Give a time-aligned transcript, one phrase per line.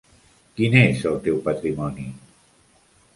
[0.59, 2.07] Quin és el teu patrimoni?